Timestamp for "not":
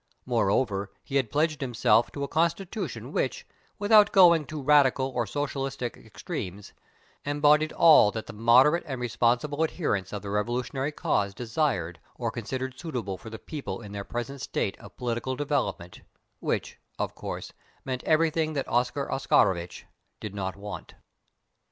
20.33-20.55